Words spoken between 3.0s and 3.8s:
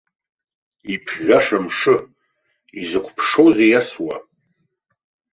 ԥшоузеи